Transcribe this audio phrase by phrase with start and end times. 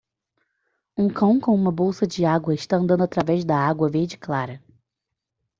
[0.97, 4.59] Um cão com uma bolsa de água está andando através da água verde clara.